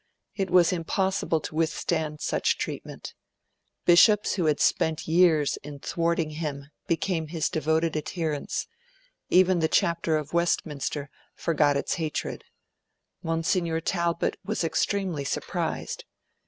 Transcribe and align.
It 0.35 0.49
was 0.49 0.73
impossible 0.73 1.39
to 1.41 1.53
withstand 1.53 2.21
such 2.21 2.57
treatment. 2.57 3.13
Bishops 3.85 4.33
who 4.33 4.45
had 4.45 4.59
spent 4.59 5.07
years 5.07 5.57
in 5.57 5.77
thwarting 5.77 6.31
him 6.31 6.71
became 6.87 7.27
his 7.27 7.49
devoted 7.51 7.95
adherents; 7.95 8.65
even 9.29 9.59
the 9.59 9.67
Chapter 9.67 10.17
of 10.17 10.33
Westminster 10.33 11.11
forgot 11.35 11.77
its 11.77 11.93
hatred. 12.01 12.45
Monsignor 13.21 13.79
Talbot 13.79 14.37
was 14.43 14.63
extremely 14.63 15.23
surprised. 15.23 16.03